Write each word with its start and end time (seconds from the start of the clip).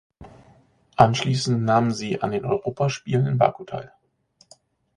Anschließend 0.95 1.61
nahmen 1.63 1.91
sie 1.93 2.23
an 2.23 2.31
den 2.31 2.43
Europaspielen 2.43 3.27
in 3.27 3.37
Baku 3.37 3.65
teil. 3.65 3.93